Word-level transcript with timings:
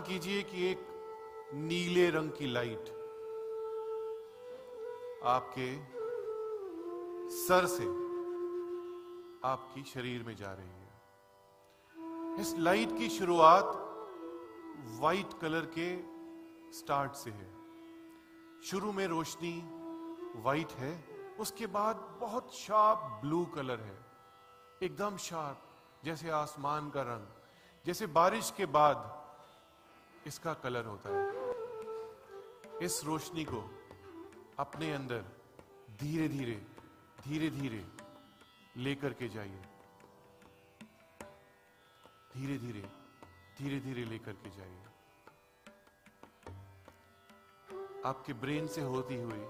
ध्यान 0.00 0.12
कीजिए 0.12 0.42
कि 0.42 0.70
एक 0.70 0.86
नीले 1.54 2.10
रंग 2.10 2.30
की 2.30 2.46
लाइट 2.46 2.88
आपके 5.24 5.68
सर 7.36 7.66
से 7.66 7.84
आपकी 9.48 9.82
शरीर 9.84 10.22
में 10.22 10.34
जा 10.36 10.52
रही 10.52 10.68
है। 10.68 12.40
इस 12.40 12.54
लाइट 12.58 12.96
की 12.98 13.08
शुरुआत 13.08 13.72
वाइट 15.00 15.38
कलर 15.40 15.68
के 15.78 15.88
स्टार्ट 16.78 17.14
से 17.14 17.30
है। 17.30 17.50
शुरू 18.64 18.92
में 18.92 19.06
रोशनी 19.06 19.54
वाइट 20.36 20.72
है, 20.72 20.92
उसके 21.40 21.66
बाद 21.66 21.96
बहुत 22.20 22.54
शार्प 22.54 23.20
ब्लू 23.22 23.44
कलर 23.54 23.80
है। 23.80 23.98
एकदम 24.82 25.16
शार्प, 25.16 25.62
जैसे 26.04 26.30
आसमान 26.30 26.90
का 26.90 27.02
रंग, 27.02 27.26
जैसे 27.86 28.06
बारिश 28.06 28.52
के 28.56 28.66
बाद 28.66 29.19
इसका 30.26 30.54
कलर 30.54 30.84
होता 30.84 31.08
है। 31.08 31.28
इस 32.82 33.04
रोशनी 33.04 33.44
को 33.44 33.70
अपने 34.58 34.92
अंदर 34.92 35.24
धीरे 36.00 36.28
धीरे 36.28 36.60
धीरे 37.24 37.50
धीरे 37.50 37.84
लेकर 38.76 39.12
के 39.12 39.28
जाइए। 39.28 39.62
धीरे 42.34 42.58
धीरे 42.58 42.82
धीरे 43.58 43.80
धीरे 43.80 44.04
लेकर 44.04 44.32
के 44.32 44.50
जाइए। 44.50 44.84
आपके 48.04 48.32
ब्रेन 48.32 48.66
से 48.66 48.80
होती 48.82 49.16
हुई, 49.16 49.42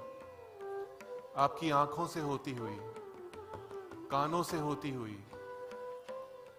आपकी 1.37 1.71
आँखों 1.71 2.07
से 2.07 2.21
होती 2.21 2.55
हुई, 2.55 2.77
कानों 4.11 4.43
से 4.43 4.59
होती 4.59 4.91
हुई, 4.91 5.19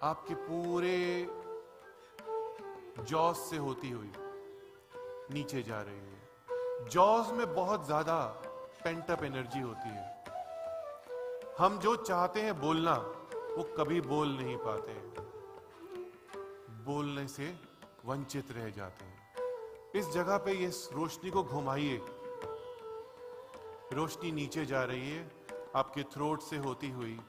आपके 0.04 0.36
पूरे 0.36 0.98
जॉस 3.00 3.50
से 3.50 3.58
होती 3.58 3.90
हुई 3.90 4.12
नीचे 5.34 5.62
जा 5.64 5.82
रही 5.82 5.96
है। 5.96 6.90
जॉस 6.90 7.32
में 7.32 7.54
बहुत 7.56 7.86
ज़्यादा 7.86 8.16
पेंटअप 8.84 9.24
एनर्जी 9.24 9.60
होती 9.60 9.90
है। 9.90 10.24
हम 11.60 11.80
जो 11.80 11.96
चाहते 11.96 12.42
हैं 12.42 12.60
बोलना, 12.62 12.94
वो 13.58 13.64
कभी 13.78 14.02
बोल 14.02 14.28
नहीं 14.28 14.58
पाते 14.58 14.92
हैं। 14.92 15.14
बोलने 16.86 17.28
से 17.28 17.54
वंचित 18.06 18.52
रह 18.52 18.70
जाते 18.70 19.06
हैं। 19.06 19.20
इस 19.96 20.10
जगह 20.10 20.38
पे 20.38 20.54
ये 20.54 20.68
रोशनी 20.94 21.30
को 21.30 21.44
घुमाइए। 21.44 22.02
रोशनी 23.94 24.32
नीचे 24.32 24.66
जा 24.66 24.84
रही 24.84 25.10
है, 25.10 25.32
आपके 25.76 26.04
थ्रोट 26.04 26.42
से 26.42 26.58
होती 26.58 26.90
हुई, 26.90 27.20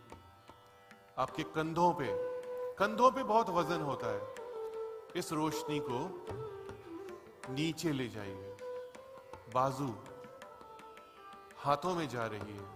आपके 1.18 1.42
कंधों 1.42 1.92
पे। 1.92 2.06
कंधों 2.78 3.10
पे 3.10 3.22
बहुत 3.22 3.50
वज़न 3.50 3.82
होता 3.82 4.06
है। 4.06 4.41
इस 5.16 5.32
रोशनी 5.32 5.78
को 5.80 5.98
नीचे 7.50 7.92
ले 7.92 8.08
जाइए। 8.08 8.56
बाजू 9.54 9.88
हाथों 11.56 11.94
में 11.94 12.08
जा 12.08 12.26
रही 12.26 12.52
है, 12.52 12.68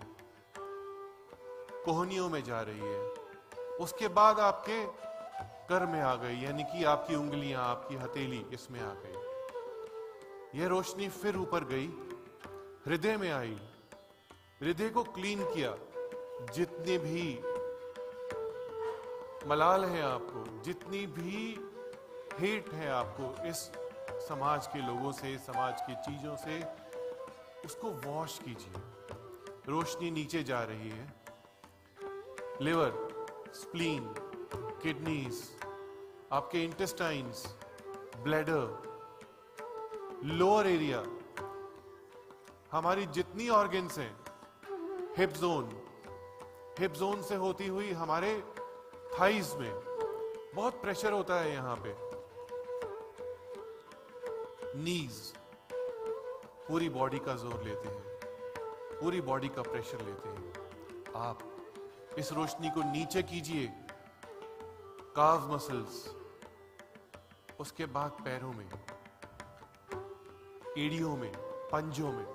कोहनियों 1.84 2.29
में 2.29 2.42
जा 2.45 2.61
रही 2.61 2.81
है। 2.81 3.77
उसके 3.77 4.09
बाद 4.09 4.41
आपके 4.41 4.84
कर 5.69 5.87
में 5.87 6.01
आ 6.01 6.14
गई, 6.14 6.37
यानी 6.37 6.62
कि 6.62 6.84
आपकी 6.84 7.14
उंगलियाँ, 7.14 7.64
आपकी 7.64 7.97
हथेली 7.97 8.45
इसमें 8.53 8.81
आ 8.81 8.92
गई। 8.95 10.61
यह 10.61 10.69
रोशनी 10.69 11.08
फिर 11.08 11.36
ऊपर 11.36 11.64
गई, 11.64 11.86
हृदय 12.86 13.17
में 13.17 13.30
आई। 13.33 13.58
हृदय 14.63 14.89
को 14.89 15.03
क्लीन 15.05 15.45
किया, 15.45 15.74
जितने 16.55 16.98
भी 16.98 17.24
मलाल 19.48 19.85
है 19.85 20.03
आपको, 20.03 20.63
जितनी 20.63 21.07
भी 21.07 21.66
हेट 22.39 22.73
है 22.73 22.89
आपको 22.91 23.47
इस 23.48 23.58
समाज 24.29 24.67
के 24.67 24.79
लोगों 24.86 25.13
से, 25.13 25.36
समाज 25.39 25.80
की 25.80 25.95
चीज़ों 25.95 26.36
से। 26.36 26.63
उसको 27.64 27.91
वॉश 28.05 28.39
कीजिए। 28.39 28.83
रोशनी 29.69 30.11
नीचे 30.11 30.42
जा 30.42 30.63
रही 30.63 30.91
है। 30.91 31.14
लिवर 32.63 32.92
स्प्लीन 33.55 34.14
किडनीज 34.83 35.42
आपके 36.33 36.64
इंटेस्टाइन्स 36.64 37.47
ब्लैडर 38.17 38.64
लोअर 40.24 40.67
एरिया 40.67 41.03
हमारी 42.73 43.07
जितनी 43.07 43.48
ऑर्गेन्स 43.48 43.98
हैं 43.98 44.14
हिप 45.18 45.30
जोन 45.30 45.68
हिप 46.80 46.92
जोन 46.92 47.23
से 47.23 47.35
होती 47.35 47.67
हुई 47.67 47.92
हमारे 47.92 48.41
थाइज 49.20 49.55
में 49.55 49.73
बहुत 50.55 50.80
प्रेशर 50.83 51.13
होता 51.13 51.35
है 51.35 51.53
यहाँ 51.53 51.77
पे। 51.77 52.05
नीज 54.77 55.13
पूरी 56.69 56.89
बॉडी 56.89 57.19
का 57.19 57.35
ज़ोर 57.37 57.63
लेते 57.64 57.89
हैं, 57.89 58.03
पूरी 59.01 59.20
बॉडी 59.20 59.48
का 59.48 59.63
प्रेशर 59.63 60.05
लेते 60.05 60.29
हैं। 60.29 60.53
आप 61.17 61.39
इस 62.19 62.33
रोशनी 62.33 62.70
को 62.70 62.83
नीचे 62.92 63.23
कीजिए 63.23 63.67
काव 65.17 65.55
मसल्स 65.55 66.05
उसके 67.61 67.86
बाद 67.86 68.17
पैरों 68.25 68.53
में, 68.53 68.69
एड़ियों 70.79 71.17
में, 71.17 71.33
पंजों 71.73 72.13
में, 72.13 72.27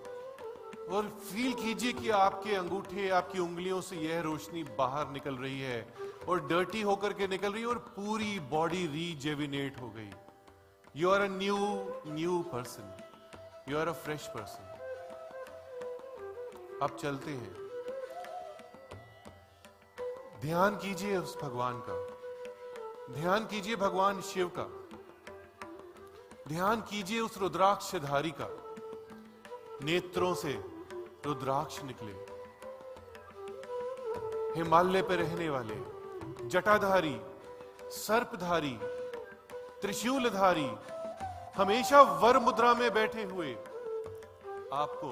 और 0.87 1.09
फील 1.23 1.53
कीजिए 1.53 1.93
कि 1.93 2.09
आपके 2.09 2.55
अंगूठे, 2.55 3.09
आपकी 3.09 3.39
उंगलियों 3.39 3.81
से 3.81 3.95
यह 3.97 4.21
रोशनी 4.21 4.63
बाहर 4.77 5.09
निकल 5.09 5.35
रही 5.35 5.59
है, 5.59 5.85
और 6.27 6.47
डर्टी 6.47 6.81
होकर 6.81 7.13
के 7.13 7.27
निकल 7.27 7.51
रही 7.51 7.61
है, 7.61 7.67
और 7.67 7.77
पूरी 7.95 8.39
बॉडी 8.49 8.85
रीजेविनेट 8.87 9.81
हो 9.81 9.89
गई। 9.89 10.09
You 10.95 11.09
are 11.09 11.21
a 11.21 11.27
new 11.27 11.57
new 12.07 12.41
person 12.43 12.87
you 13.69 13.77
are 13.79 13.87
a 13.87 13.93
fresh 13.93 14.27
person 14.27 14.67
अब 16.81 16.97
चलते 16.97 17.31
हैं। 17.31 17.53
ध्यान 20.41 20.75
कीजिए 20.75 21.17
उस 21.17 21.37
भगवान 21.41 21.81
का। 21.89 21.95
ध्यान 23.13 23.45
कीजिए 23.45 23.75
भगवान 23.75 24.21
शिव 24.21 24.51
का। 24.59 24.65
ध्यान 26.47 26.81
कीजिए 26.81 27.19
उस 27.19 27.37
रुद्राक्षधारी 27.37 28.31
का। 28.41 28.49
नेत्रों 29.83 30.33
से 30.35 30.53
रुद्राक्ष 31.25 31.81
निकले। 31.83 32.13
हिमालय 34.55 35.01
पे 35.01 35.15
रहने 35.15 35.49
वाले 35.49 35.79
जटाधारी, 36.47 37.17
सर्पधारी 37.97 38.77
त्रिशूलधारी, 39.81 40.69
हमेशा 41.55 42.01
वर 42.01 42.37
मुद्रा 42.39 42.73
में 42.73 42.93
बैठे 42.93 43.23
हुए, 43.23 43.53
आपको 44.73 45.11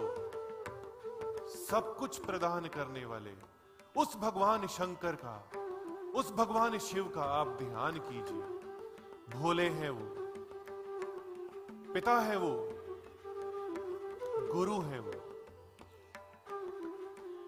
सब 1.49 1.95
कुछ 1.99 2.17
प्रदान 2.17 2.67
करने 2.67 3.05
वाले, 3.05 3.33
उस 3.97 4.15
भगवान 4.17 4.67
शंकर 4.67 5.15
का, 5.25 5.33
उस 6.15 6.31
भगवान 6.31 6.77
शिव 6.79 7.07
का 7.15 7.23
आप 7.39 7.47
ध्यान 7.47 7.99
कीजिए। 7.99 9.39
भोले 9.39 9.67
हैं 9.69 9.89
वो, 9.89 10.07
पिता 11.93 12.19
है 12.19 12.37
वो, 12.37 12.53
गुरु 14.53 14.79
है 14.81 14.99
वो। 14.99 15.15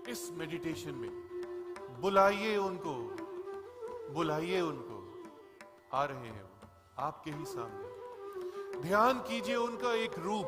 इस 0.10 0.30
मेडिटेशन 0.32 0.96
में 0.96 1.12
बुलाइए 2.02 2.56
उनको 2.58 2.94
बुलाइए 4.14 4.62
उनको, 4.62 4.98
आ 5.94 6.04
रहे 6.06 6.28
हैं 6.28 6.51
आपके 7.00 7.32
ही 7.32 7.46
सामने। 7.46 7.92
ध्यान 8.80 9.20
कीजिए 9.20 9.56
उनका 9.56 9.94
एक 9.94 10.20
रूप। 10.20 10.48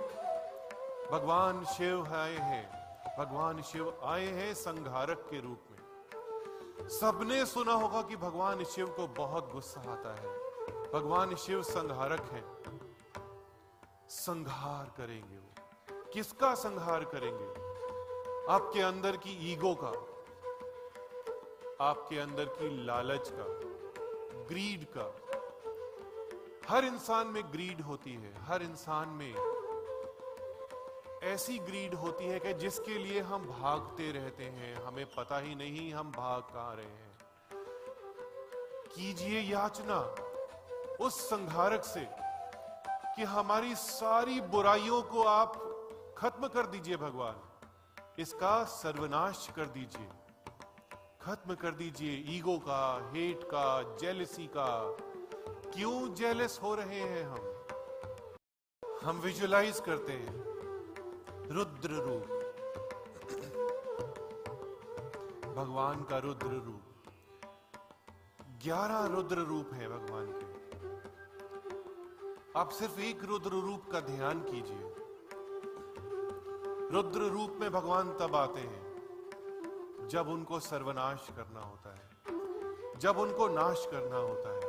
भगवान 1.11 1.65
शिव 1.65 2.15
आए 2.15 2.37
हैं। 2.37 2.83
भगवान 3.17 3.61
शिव 3.61 3.99
आए 4.03 4.25
हैं 4.25 4.53
संघारक 4.53 5.17
के 5.17 5.41
रूप 5.41 5.59
में। 5.71 5.79
सबने 6.89 7.45
सुना 7.45 7.73
होगा 7.73 8.01
कि 8.01 8.15
भगवान 8.15 8.63
शिव 8.63 8.87
को 8.87 9.07
बहुत 9.07 9.51
गुस्सा 9.51 9.79
आता 9.81 10.15
है। 10.15 10.37
भगवान 10.93 11.35
शिव 11.35 11.63
संघारक 11.63 12.21
हैं। 12.21 12.63
संघार 14.09 14.85
करेंगे 14.97 15.37
वो। 15.37 15.53
किसका 16.13 16.55
संघार 16.55 17.03
करेंगे? 17.05 17.47
आपके 18.53 18.81
अंदर 18.81 19.17
की 19.17 19.53
ईगो 19.53 19.75
का। 19.75 19.89
आपके 21.85 22.19
अंदर 22.19 22.45
की 22.45 22.85
लालच 22.85 23.29
का। 23.33 23.43
ग्रीड 24.47 24.85
का। 24.85 25.22
हर 26.69 26.85
इंसान 26.85 27.27
में 27.27 27.43
ग्रीड 27.51 27.81
होती 27.81 28.13
है, 28.13 28.33
हर 28.45 28.61
इंसान 28.61 29.09
में 29.09 29.33
ऐसी 31.23 31.57
ग्रीड 31.59 31.93
होती 31.93 32.25
है 32.25 32.39
कि 32.39 32.53
जिसके 32.53 32.97
लिए 32.97 33.19
हम 33.19 33.45
भागते 33.47 34.11
रहते 34.11 34.43
हैं। 34.43 34.75
हमें 34.75 35.05
पता 35.05 35.39
ही 35.39 35.55
नहीं 35.55 35.93
हम 35.93 36.11
भाग 36.11 36.41
कहाँ 36.41 36.75
रहे 36.75 36.85
हैं। 36.85 37.17
कीजिए 38.95 39.39
याचना 39.41 39.99
उस 41.05 41.21
संघारक 41.29 41.83
से 41.83 42.07
कि 43.15 43.23
हमारी 43.23 43.75
सारी 43.75 44.41
बुराइयों 44.41 45.01
को 45.01 45.23
आप 45.23 45.53
खत्म 46.17 46.47
कर 46.47 46.65
दीजिए 46.65 46.97
भगवान। 46.97 47.35
इसका 48.19 48.63
सर्वनाश 48.63 49.47
कर 49.55 49.65
दीजिए। 49.65 50.09
खत्म 51.21 51.55
कर 51.55 51.71
दीजिए 51.71 52.23
ईगो 52.37 52.57
का 52.57 53.11
हेट 53.13 53.43
का 53.43 53.97
जेलसी 53.97 54.47
का 54.47 54.69
क्यों 55.73 56.13
जेलस 56.13 56.59
हो 56.63 56.75
रहे 56.75 56.99
हैं 56.99 57.23
हम? 57.23 57.63
हम 59.03 59.19
विजुलाइज 59.19 59.79
करते 59.79 60.13
हैं। 60.13 60.43
रुद्र 61.51 61.89
रूप। 61.89 62.27
भगवान 65.55 66.03
का 66.03 66.17
रुद्र 66.17 66.47
रूप। 66.47 66.81
ग्यारह 68.63 69.05
रुद्र 69.05 69.37
रूप 69.37 69.73
है 69.73 69.89
भगवान 69.89 70.25
के। 70.25 70.53
आप 72.59 72.69
सिर्फ़ 72.69 72.99
एक 72.99 73.23
रुद्र 73.23 73.49
रूप 73.49 73.91
का 73.91 73.99
ध्यान 73.99 74.39
कीजिए। 74.39 74.95
रुद्र 76.91 77.19
रूप 77.19 77.57
में 77.59 77.71
भगवान 77.71 78.17
तब 78.17 78.35
आते 78.35 78.59
हैं, 78.59 78.83
जब 80.11 80.27
उनको 80.27 80.59
सर्वनाश 80.59 81.27
करना 81.35 81.61
होता 81.61 81.95
है। 81.95 82.09
जब 82.99 83.17
उनको 83.17 83.47
नाश 83.47 83.87
करना 83.91 84.17
होता 84.17 84.55
है। 84.55 84.62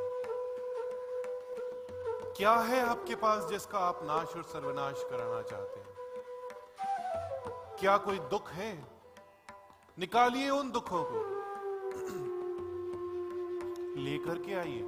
क्या 2.37 2.53
है 2.53 2.89
आपके 2.89 3.15
पास 3.15 3.45
जिसका 3.45 3.79
आप 3.79 4.01
नाश 4.03 4.37
और 4.37 4.43
सर्वनाश 4.43 5.05
कराना 5.11 5.43
चाहते 5.43 5.81
हैं? 5.81 5.95
क्या 7.81 7.97
कोई 7.97 8.19
दुख 8.19 8.51
है? 8.51 8.85
निकालिए 9.99 10.51
उन 10.51 10.71
दुखों 10.71 11.05
को। 11.05 11.19
लेकर 14.01 14.43
के 14.43 14.55
आइए। 14.55 14.83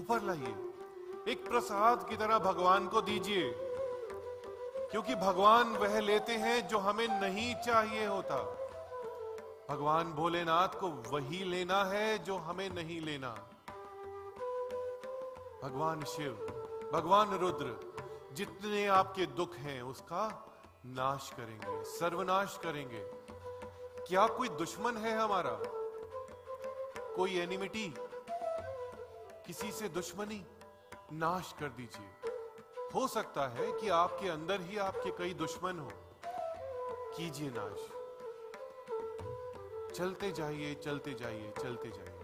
ऊपर 0.00 0.22
लाइए। 0.22 0.54
एक 1.32 1.48
प्रसाद 1.48 2.08
की 2.08 2.16
तरह 2.16 2.38
भगवान 2.38 2.88
को 2.88 3.02
दीजिए। 3.02 3.52
क्योंकि 4.90 5.14
भगवान 5.14 5.68
वह 5.68 6.00
लेते 6.00 6.32
हैं 6.32 6.68
जो 6.68 6.78
हमें 6.78 7.20
नहीं 7.20 7.54
चाहिए 7.54 8.06
होता। 8.06 8.36
भगवान 9.70 10.12
भोलेनाथ 10.12 10.68
को 10.68 10.88
वही 10.88 11.44
लेना 11.44 11.84
है 11.84 12.18
जो 12.18 12.36
हमें 12.36 12.70
नहीं 12.70 13.00
लेना। 13.00 13.48
भगवान 15.62 16.04
शिव, 16.04 16.32
भगवान 16.92 17.34
रुद्र, 17.34 17.94
जितने 18.32 18.86
आपके 18.86 19.26
दुख 19.26 19.54
हैं, 19.54 19.82
उसका 19.82 20.52
नाश 20.86 21.32
करेंगे, 21.36 21.84
सर्वनाश 21.84 22.60
करेंगे। 22.62 23.10
क्या 24.06 24.26
कोई 24.26 24.48
दुश्मन 24.48 24.96
है 24.96 25.18
हमारा? 25.18 25.60
कोई 27.14 27.38
एनिमिटी 27.38 27.94
किसी 29.46 29.72
से 29.72 29.88
दुश्मनी? 29.88 30.46
नाश 31.12 31.54
कर 31.60 31.68
दीजिए। 31.68 32.30
हो 32.94 33.08
सकता 33.08 33.48
है 33.48 33.72
कि 33.72 33.88
आपके 33.88 34.28
अंदर 34.28 34.60
ही 34.60 34.78
आपके 34.78 35.10
कई 35.10 35.34
दुश्मन 35.34 35.78
हो। 35.78 35.90
कीजिए 37.16 37.50
नाश। 37.54 37.98
चलते 39.96 40.32
जाइए 40.32 40.74
चलते 40.74 41.14
जाइए 41.14 41.52
चलते 41.62 41.90
जाइए। 41.90 42.18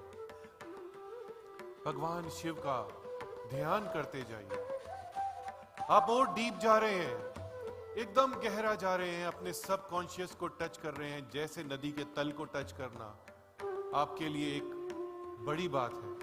भगवान 1.86 2.28
शिव 2.28 2.54
का 2.54 3.03
ध्यान 3.50 3.80
करते 3.84 4.22
जाइए। 4.22 4.68
आप 5.90 6.06
और 6.10 6.34
डीप 6.34 6.54
जा 6.54 6.78
रहे 6.78 6.98
हैं। 6.98 7.34
एकदम 7.96 8.34
गहरा 8.34 8.74
जा 8.74 8.96
रहे 8.96 9.10
हैं, 9.10 9.26
अपने 9.26 9.52
सब 9.52 9.88
कॉन्शियस 9.88 10.34
को 10.34 10.48
टच 10.48 10.78
कर 10.78 10.94
रहे 10.94 11.10
हैं, 11.10 11.30
जैसे 11.30 11.64
नदी 11.64 11.92
के 11.92 12.04
तल 12.04 12.32
को 12.32 12.44
टच 12.44 12.72
करना। 12.72 13.04
आपके 14.00 14.28
लिए 14.28 14.56
एक 14.56 14.64
बड़ी 15.40 15.68
बात 15.68 15.94
है। 15.94 16.14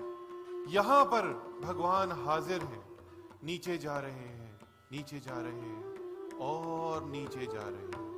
यहाँ 0.74 1.06
पर 1.06 1.22
भगवान 1.64 2.12
हाजिर 2.12 2.62
हैं। 2.62 2.98
नीचे 3.44 3.78
जा 3.78 4.00
रहे 4.00 4.12
हैं, 4.12 4.60
नीचे 4.92 5.20
जा 5.20 5.42
रहे 5.42 5.60
हैं, 5.60 5.82
और 6.38 7.04
नीचे 7.04 7.46
जा 7.46 7.62
रहे 7.62 7.86
हैं। 7.86 8.12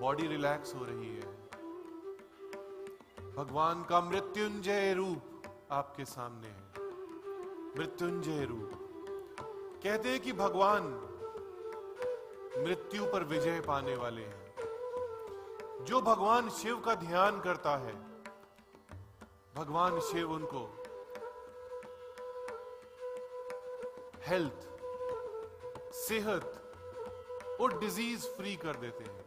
बॉडी 0.00 0.26
रिलैक्स 0.26 0.74
हो 0.74 0.84
रही 0.84 1.16
है। 1.16 1.38
भगवान 3.36 3.84
का 3.84 4.00
मृत्युंजय 4.00 4.94
रूप 4.94 5.42
आपके 5.72 6.04
सामने 6.04 6.48
है। 6.48 6.67
मृत्युंजय 7.76 8.44
रूप। 8.44 8.70
कहते 9.84 10.08
हैं 10.08 10.20
कि 10.20 10.32
भगवान 10.32 10.82
मृत्यु 12.58 13.04
पर 13.04 13.24
विजय 13.24 13.60
पाने 13.60 13.96
वाले 13.96 14.22
हैं। 14.22 14.54
जो 15.84 16.00
भगवान 16.00 16.50
शिव 16.50 16.80
का 16.80 16.94
ध्यान 16.94 17.40
करता 17.40 17.76
है, 17.76 17.92
भगवान 19.54 20.00
शिव 20.00 20.32
उनको 20.32 20.84
हेल्थ 24.26 24.68
सेहत 25.94 26.54
और 27.60 27.78
डिज़ीज़ 27.78 28.26
फ्री 28.26 28.56
कर 28.56 28.76
देते 28.76 29.04
हैं। 29.04 29.24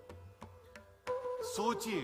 सोचिए 1.43 2.01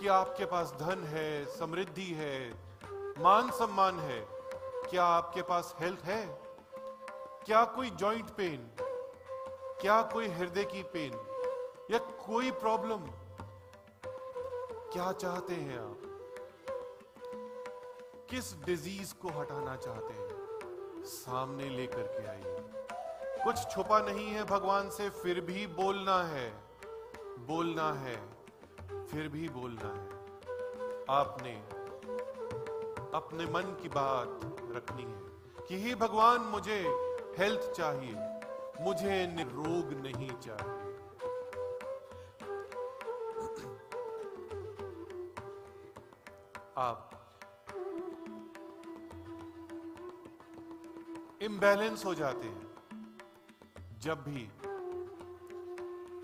कि 0.00 0.08
आपके 0.08 0.44
पास 0.44 0.74
धन 0.80 1.04
है, 1.04 1.58
समृद्धि 1.58 2.14
है, 2.16 2.50
मान 3.22 3.50
सम्मान 3.50 3.98
है 3.98 4.35
क्या 4.90 5.04
आपके 5.04 5.42
पास 5.42 5.74
हेल्थ 5.80 6.00
है? 6.00 6.26
क्या 7.46 7.64
कोई 7.64 7.90
जॉइंट 7.90 8.30
पेन 8.30 8.70
क्या 9.80 10.02
कोई 10.02 10.28
हृदय 10.28 10.64
की 10.64 10.82
पेन 10.82 11.12
या 11.90 11.98
कोई 11.98 12.50
प्रॉब्लम 12.50 12.98
क्या 14.92 15.12
चाहते 15.12 15.54
हैं 15.54 15.78
आप? 15.78 16.00
किस 18.30 18.64
डिज़ीज़ 18.64 19.14
को 19.14 19.28
हटाना 19.28 19.76
चाहते 19.76 20.14
हैं? 20.14 20.28
सामने 21.04 21.68
लेकर 21.68 22.02
के 22.02 22.26
आइए। 22.26 22.56
कुछ 23.44 23.56
छुपा 23.70 23.98
नहीं 23.98 24.28
है 24.28 24.44
भगवान 24.44 24.90
से, 24.90 25.10
फिर 25.10 25.40
भी 25.40 25.66
बोलना 25.66 26.22
है। 26.22 26.50
बोलना 27.38 27.92
है, 27.92 28.16
फिर 29.06 29.28
भी 29.28 29.48
बोलना 29.48 29.88
है। 29.88 30.16
आपने 31.10 31.75
अपने 33.14 33.44
मन 33.46 33.76
की 33.82 33.88
बात 33.88 34.40
रखनी 34.76 35.02
है 35.02 35.66
कि 35.68 35.80
हे 35.82 35.94
भगवान 35.94 36.40
मुझे 36.40 36.78
हेल्थ 37.38 37.70
चाहिए, 37.72 38.14
मुझे 38.80 39.26
निरोग 39.26 39.92
नहीं 40.02 40.30
चाहिए। 40.30 40.74
आप 46.78 47.10
इम्बैलेंस 51.42 52.04
हो 52.04 52.14
जाते 52.14 52.48
हैं 52.48 52.66
जब 54.00 54.24
भी 54.24 54.44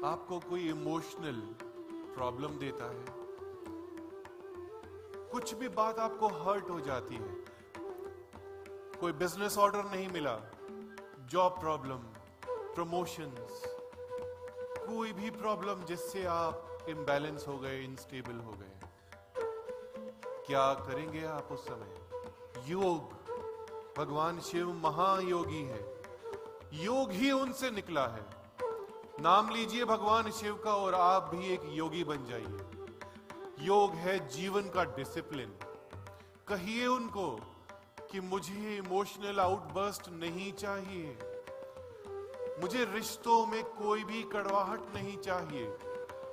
आपको 0.07 0.39
कोई 0.41 0.69
इमोशनल 0.69 1.41
प्रॉब्लम 2.15 2.59
देता 2.59 2.91
है। 2.91 3.22
कुछ 5.33 5.55
भी 5.55 5.69
बात 5.69 5.99
आपको 5.99 6.29
हर्ट 6.41 6.71
हो 6.71 6.81
जाती 6.81 7.15
है, 7.15 7.35
कोई 9.01 9.13
बिज़नेस 9.13 9.59
ऑर्डर 9.59 9.85
नहीं 9.85 10.09
मिला 10.09 10.37
जॉब 11.31 11.61
प्रॉब्लम 11.61 12.01
प्रमोशंस 12.49 13.63
कोई 14.87 15.13
भी 15.13 15.31
प्रॉब्लम 15.31 15.85
जिससे 15.85 16.25
आप 16.27 16.87
इम्बैलेंस 16.89 17.45
हो 17.49 17.59
गए 17.59 17.81
इनस्टेबल 17.81 18.39
हो 18.39 18.53
गए। 18.53 18.71
क्या 20.47 20.73
करेंगे 20.75 21.25
आप 21.25 21.53
उस 21.53 21.67
समय? 21.67 22.71
योग, 22.71 23.13
भगवान 23.99 24.41
शिव 24.41 24.73
महायोगी 24.75 25.63
है। 25.63 25.81
योग 26.75 27.13
ही 27.13 27.31
उनसे 27.33 27.71
निकला 27.71 28.07
है। 28.07 28.25
नाम 29.21 29.51
लीजिए 29.51 29.85
भगवान 29.85 30.31
शिव 30.33 30.55
का 30.65 30.75
और 30.77 30.95
आप 30.95 31.35
भी 31.35 31.53
एक 31.55 31.63
योगी 31.73 32.05
बन 32.05 32.25
जाइए। 32.27 32.72
योग 33.63 33.95
है 33.95 34.29
जीवन 34.29 34.63
का 34.63 34.85
डिसिप्लिन 34.85 35.51
कहिए 36.49 36.87
उनको 36.87 37.31
कि 38.11 38.21
मुझे 38.21 38.77
इमोशनल 38.77 39.41
आउटबर्स्ट 39.41 40.09
नहीं 40.09 40.53
चाहिए. 40.53 41.19
मुझे 42.61 42.85
रिश्तों 42.85 43.47
में 43.47 43.65
कोई 43.65 44.05
भी 44.05 44.23
कड़वाहट 44.23 44.81
नहीं 44.95 45.17
चाहिए. 45.17 45.67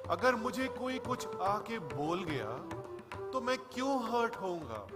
अगर 0.09 0.36
मुझे 0.36 0.67
कोई 0.67 1.00
कुछ 1.00 1.27
आके 1.27 1.79
बोल 1.79 2.24
गया 2.24 2.57
तो 3.31 3.41
मैं 3.41 3.57
क्यों 3.57 3.93
हर्ट 4.03 4.36
होऊँगा? 4.36 4.88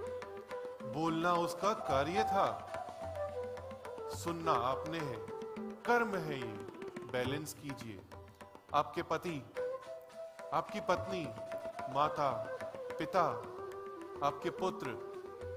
बोलना 0.89 1.33
उसका 1.33 1.73
कार्य 1.73 2.23
था. 2.23 2.47
सुनना 4.23 4.51
आपने 4.51 4.99
है. 4.99 5.17
कर्म 5.85 6.15
है 6.15 6.39
ये. 6.39 6.53
बैलेंस 7.11 7.53
कीजिए. 7.53 8.01
आपके 8.73 9.03
पति, 9.03 9.43
आपकी 10.53 10.79
पत्नी 10.79 11.52
माता, 11.89 12.29
पिता, 12.99 13.23
आपके 14.23 14.49
पुत्र, 14.49 14.87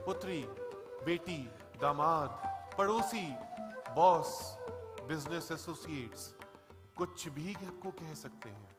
पुत्री, 0.06 0.42
बेटी, 1.04 1.38
दामाद, 1.80 2.30
पड़ोसी, 2.78 3.26
बॉस 3.94 4.40
बिज़नेस 5.08 5.50
एसोसिएट्स 5.52 6.34
कुछ 6.96 7.28
भी 7.28 7.54
आपको 7.66 7.90
कह 7.90 8.14
सकते 8.14 8.48
हैं। 8.48 8.78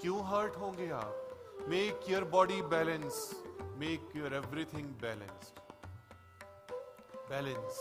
क्यों 0.00 0.20
हर्ट 0.26 0.56
होंगे 0.56 0.90
आप? 0.90 1.24
Make 1.68 2.00
your 2.08 2.24
body 2.24 2.62
balance 2.62 3.44
make 3.78 4.10
your 4.16 4.34
everything 4.34 4.88
balanced 5.00 5.60
balance 7.30 7.80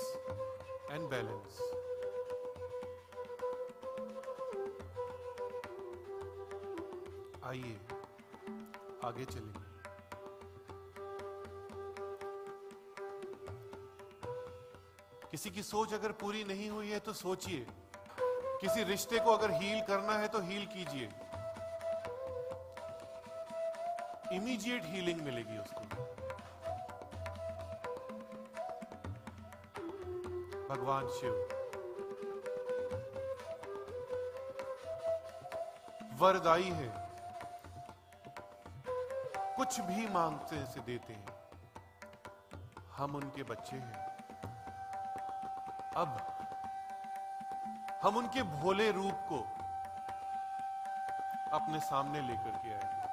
and 0.92 1.10
balance 1.10 1.60
आइए। 7.44 7.97
आगे 9.06 9.25
चलिए 9.25 9.54
किसी 15.32 15.50
की 15.50 15.63
सोच 15.63 15.94
अगर 15.94 16.12
पूरी 16.12 16.44
नहीं 16.44 16.70
हुई 16.70 16.89
है 16.89 17.00
तो 17.00 17.13
सोचिए। 17.13 17.68
किसी 18.62 18.84
रिश्ते 18.84 19.20
को 19.20 19.32
अगर 19.32 19.51
हील 19.51 19.82
करना 19.82 20.13
है 20.13 20.27
तो 20.27 20.39
हील 20.39 20.66
कीजिए। 20.66 21.10
इमीडिएट 24.38 24.86
हीलिंग 24.86 25.22
मिलेगी 25.22 25.58
उसको। 25.58 25.82
भगवान 30.70 31.08
शिव। 31.08 31.34
वरदाई 36.20 36.63
है। 36.63 37.07
कुछ 39.68 39.80
भी 39.82 40.08
मांगते 40.08 40.66
से 40.66 40.80
देते 40.80 41.14
हैं। 41.14 41.28
हम 42.98 43.16
उनके 43.16 43.44
बच्चे 43.44 43.76
हैं। 43.76 44.06
अब 45.96 46.18
हम 48.04 48.18
उनके 48.18 48.44
भोले 48.44 48.92
रूप 48.92 49.26
को 49.30 49.40
अपने 51.58 51.80
सामने 51.80 52.22
लेकर 52.22 52.56
के 52.64 52.74
आए 52.74 53.07